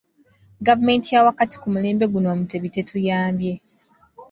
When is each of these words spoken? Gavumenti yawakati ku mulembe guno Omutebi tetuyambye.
Gavumenti 0.67 1.07
yawakati 1.15 1.55
ku 1.61 1.67
mulembe 1.73 2.05
guno 2.13 2.27
Omutebi 2.33 2.67
tetuyambye. 2.75 3.53